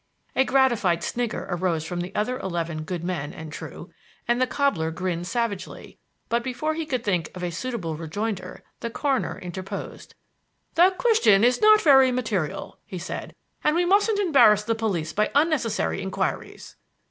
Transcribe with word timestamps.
A 0.35 0.43
gratified 0.43 1.03
snigger 1.03 1.45
arose 1.51 1.85
from 1.85 2.01
the 2.01 2.11
other 2.15 2.39
eleven 2.39 2.81
good 2.85 3.03
men 3.03 3.31
and 3.31 3.53
true, 3.53 3.91
and 4.27 4.41
the 4.41 4.47
cobbler 4.47 4.89
grinned 4.89 5.27
savagely; 5.27 5.99
but 6.27 6.43
before 6.43 6.73
he 6.73 6.87
could 6.87 7.03
think 7.03 7.29
of 7.35 7.43
a 7.43 7.51
suitable 7.51 7.95
rejoinder 7.95 8.63
the 8.79 8.89
coroner 8.89 9.37
interposed. 9.37 10.15
"The 10.73 10.95
question 10.97 11.43
is 11.43 11.61
not 11.61 11.81
very 11.81 12.11
material," 12.11 12.79
he 12.83 12.97
said, 12.97 13.35
"and 13.63 13.75
we 13.75 13.85
mustn't 13.85 14.17
embarrass 14.17 14.63
the 14.63 14.73
police 14.73 15.13
by 15.13 15.29
unnecessary 15.35 16.01
inquiries." 16.01 16.77